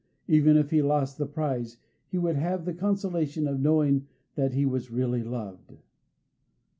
Even 0.27 0.57
if 0.57 0.71
he 0.71 0.81
lost 0.81 1.19
the 1.19 1.27
prize, 1.27 1.77
he 2.07 2.17
would 2.17 2.35
have 2.35 2.65
the 2.65 2.73
consolation 2.73 3.47
of 3.47 3.59
knowing 3.59 4.07
that 4.33 4.53
he 4.55 4.65
was 4.65 4.89
really 4.89 5.21
loved. 5.21 5.77